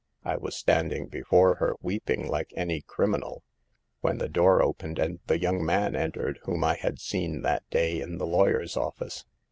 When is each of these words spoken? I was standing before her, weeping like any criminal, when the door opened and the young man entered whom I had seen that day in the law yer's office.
I 0.25 0.35
was 0.35 0.55
standing 0.55 1.09
before 1.09 1.57
her, 1.57 1.75
weeping 1.79 2.27
like 2.27 2.53
any 2.55 2.81
criminal, 2.81 3.43
when 3.99 4.17
the 4.17 4.27
door 4.29 4.59
opened 4.59 4.97
and 4.97 5.19
the 5.27 5.39
young 5.39 5.63
man 5.63 5.95
entered 5.95 6.39
whom 6.45 6.63
I 6.63 6.73
had 6.73 6.99
seen 6.99 7.43
that 7.43 7.69
day 7.69 8.01
in 8.01 8.17
the 8.17 8.25
law 8.25 8.47
yer's 8.47 8.75
office. 8.75 9.25